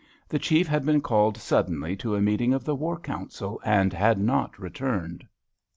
The 0.29 0.39
Chief 0.39 0.67
had 0.67 0.83
been 0.83 1.01
called 1.01 1.37
suddenly 1.37 1.95
to 1.97 2.15
a 2.15 2.21
meeting 2.21 2.55
of 2.55 2.65
the 2.65 2.73
War 2.73 2.97
Council, 2.99 3.61
and 3.63 3.93
had 3.93 4.17
not 4.17 4.57
returned. 4.57 5.27